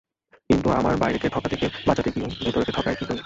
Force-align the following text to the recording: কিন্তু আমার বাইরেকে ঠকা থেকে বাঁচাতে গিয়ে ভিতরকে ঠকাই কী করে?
কিন্তু 0.49 0.67
আমার 0.71 0.93
বাইরেকে 0.97 1.27
ঠকা 1.29 1.49
থেকে 1.49 1.65
বাঁচাতে 1.87 2.09
গিয়ে 2.15 2.27
ভিতরকে 2.39 2.71
ঠকাই 2.71 2.95
কী 2.95 3.05
করে? 3.05 3.19